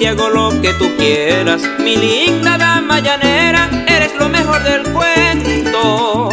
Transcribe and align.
Ti 0.00 0.06
hago 0.06 0.30
lo 0.30 0.62
que 0.62 0.72
tú 0.78 0.96
quieras, 0.96 1.60
mi 1.78 1.94
linda 1.94 2.56
dama 2.56 3.00
llanera, 3.00 3.68
eres 3.86 4.14
lo 4.18 4.30
mejor 4.30 4.62
del 4.62 4.82
cuento. 4.94 6.30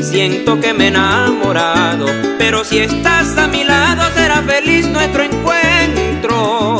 Siento 0.00 0.58
que 0.58 0.72
me 0.72 0.84
he 0.84 0.88
enamorado, 0.88 2.06
pero 2.38 2.64
si 2.64 2.78
estás 2.78 3.36
a 3.36 3.46
mi 3.46 3.62
lado 3.62 4.04
será 4.14 4.40
feliz 4.40 4.86
nuestro 4.88 5.22
encuentro. 5.22 6.78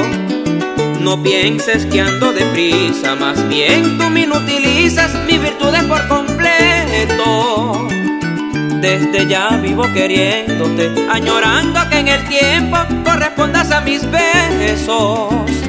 No 0.98 1.23
pienses 1.23 1.84
que 1.84 2.00
ando 2.00 2.33
deprisa, 2.33 3.14
más 3.14 3.47
bien 3.50 3.98
tú 3.98 4.09
me 4.09 4.22
inutilizas 4.22 5.14
mis 5.27 5.42
virtudes 5.42 5.83
por 5.83 6.09
completo. 6.09 7.86
Desde 8.80 9.27
ya 9.27 9.59
vivo 9.59 9.83
queriéndote, 9.92 10.91
añorando 11.11 11.80
que 11.91 11.98
en 11.98 12.09
el 12.09 12.24
tiempo 12.28 12.78
correspondas 13.05 13.70
a 13.70 13.83
mis 13.83 14.11
besos. 14.11 15.61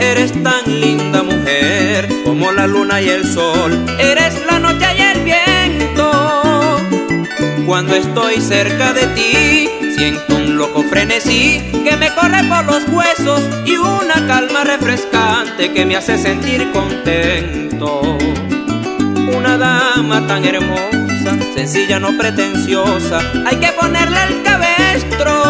Eres 0.00 0.32
tan 0.42 0.80
linda 0.80 1.22
mujer 1.22 2.08
como 2.24 2.52
la 2.52 2.66
luna 2.66 3.00
y 3.00 3.08
el 3.08 3.24
sol, 3.24 3.84
eres 3.98 4.34
la 4.46 4.58
noche 4.58 4.86
y 4.96 5.00
el 5.00 5.20
viento. 5.24 6.80
Cuando 7.66 7.94
estoy 7.94 8.40
cerca 8.40 8.92
de 8.92 9.06
ti, 9.08 9.68
siento 9.96 10.36
un 10.36 10.56
loco 10.56 10.82
frenesí 10.82 11.62
que 11.84 11.96
me 11.96 12.14
corre 12.14 12.44
por 12.44 12.64
los 12.66 12.88
huesos 12.88 13.40
y 13.64 13.76
una 13.76 14.26
calma 14.26 14.64
refrescante 14.64 15.72
que 15.72 15.86
me 15.86 15.96
hace 15.96 16.18
sentir 16.18 16.70
contento. 16.72 18.18
Una 19.36 19.56
dama 19.56 20.26
tan 20.26 20.44
hermosa, 20.44 21.36
sencilla, 21.54 21.98
no 21.98 22.16
pretenciosa, 22.16 23.20
hay 23.46 23.56
que 23.56 23.72
ponerle 23.72 24.18
el 24.28 24.42
cabestro 24.42 25.42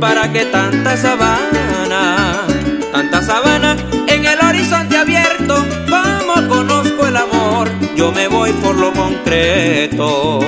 para 0.00 0.32
que 0.32 0.46
tanta 0.46 0.96
sabana, 0.96 1.59
tanta 3.00 3.22
sabana 3.22 3.76
en 4.08 4.26
el 4.26 4.38
horizonte 4.40 4.94
abierto, 4.94 5.64
como 5.88 6.48
conozco 6.48 7.06
el 7.06 7.16
amor, 7.16 7.70
yo 7.96 8.12
me 8.12 8.28
voy 8.28 8.52
por 8.52 8.76
lo 8.76 8.92
concreto. 8.92 10.40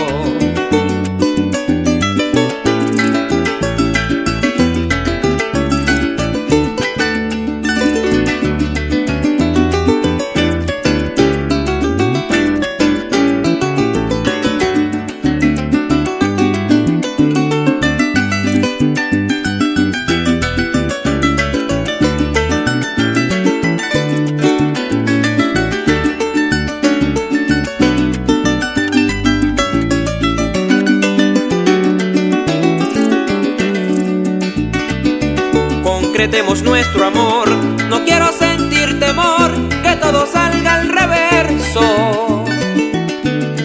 Concretemos 36.12 36.60
nuestro 36.62 37.06
amor. 37.06 37.48
No 37.88 38.04
quiero 38.04 38.30
sentir 38.32 39.00
temor 39.00 39.50
que 39.82 39.96
todo 39.96 40.26
salga 40.26 40.74
al 40.74 40.88
reverso. 40.90 42.44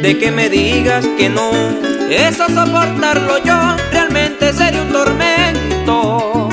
De 0.02 0.18
que 0.18 0.31
me 0.31 0.47
digas 0.47 1.06
que 1.18 1.28
no, 1.28 1.52
eso 2.09 2.47
soportarlo 2.47 3.40
yo 3.44 3.75
realmente 3.91 4.53
sería 4.53 4.81
un 4.81 4.94
tormento. 4.94 6.47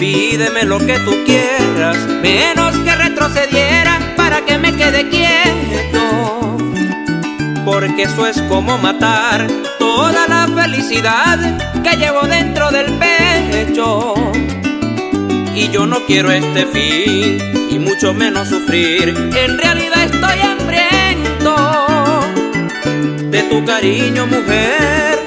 Pídeme 0.00 0.64
lo 0.64 0.78
que 0.78 0.98
tú 0.98 1.14
quieras, 1.24 1.96
menos 2.20 2.76
que 2.80 2.92
retrocediera 2.96 4.00
para 4.16 4.40
que 4.44 4.58
me 4.58 4.72
quede 4.72 5.08
quieto. 5.08 6.56
Porque 7.64 8.02
eso 8.02 8.26
es 8.26 8.42
como 8.48 8.78
matar 8.78 9.46
toda 9.78 10.26
la 10.26 10.48
felicidad 10.48 11.38
que 11.84 11.96
llevo 11.96 12.22
dentro 12.22 12.72
del 12.72 12.92
pecho. 12.94 14.21
Yo 15.72 15.86
no 15.86 16.04
quiero 16.04 16.30
este 16.30 16.66
fin, 16.66 17.38
y 17.70 17.78
mucho 17.78 18.12
menos 18.12 18.48
sufrir. 18.48 19.08
En 19.08 19.56
realidad 19.56 20.04
estoy 20.04 20.40
hambriento 20.40 22.20
de 23.30 23.42
tu 23.44 23.64
cariño, 23.64 24.26
mujer. 24.26 25.18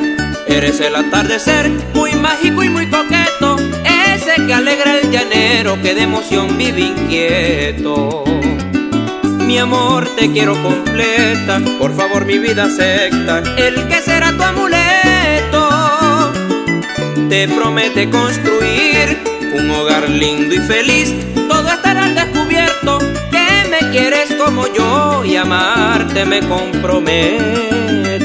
Eres 0.48 0.80
el 0.82 0.96
atardecer 0.96 1.72
muy 1.96 2.14
mágico 2.14 2.64
y 2.64 2.70
muy 2.70 2.88
coqueto. 2.92 3.56
Ese 4.14 4.36
que 4.46 4.54
alegra 4.54 5.00
el 5.00 5.10
llanero, 5.10 5.82
que 5.82 5.96
de 5.96 6.04
emoción 6.04 6.56
vive 6.60 6.82
inquieto. 6.82 8.24
Mi 9.48 9.58
amor, 9.58 10.08
te 10.16 10.32
quiero 10.32 10.62
completa. 10.62 11.60
Por 11.80 11.96
favor, 11.96 12.24
mi 12.26 12.38
vida 12.38 12.66
acepta. 12.66 13.40
El 13.58 13.88
que 13.88 14.00
será 14.00 14.32
tu 14.32 14.44
amuleto. 14.44 16.32
Te 17.30 17.48
promete 17.48 18.10
construir 18.12 18.55
un 19.54 19.70
hogar 19.72 20.10
lindo 20.10 20.56
y 20.56 20.60
feliz. 20.60 21.14
Todo 21.48 21.70
estará 21.70 22.06
al 22.06 22.16
descubierto. 22.16 23.00
Que 23.32 23.70
me 23.70 23.92
quieres 23.92 24.34
como 24.36 24.68
yo 24.74 25.24
y 25.26 25.36
amarte 25.36 26.26
me 26.26 26.42
comprometo. 26.42 28.25